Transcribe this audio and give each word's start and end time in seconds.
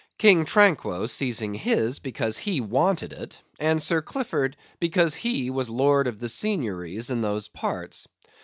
King 0.17 0.45
Tranquo 0.45 1.05
seizing 1.07 1.53
his 1.53 1.99
because 1.99 2.39
he 2.39 2.59
wanted 2.59 3.13
it; 3.13 3.39
and 3.59 3.79
Sir 3.79 4.01
Clifford, 4.01 4.57
because 4.79 5.13
he 5.13 5.51
was 5.51 5.69
lord 5.69 6.07
of 6.07 6.17
the 6.17 6.27
seignories 6.27 7.11
of 7.11 7.21
those 7.21 7.47
parts. 7.47 8.07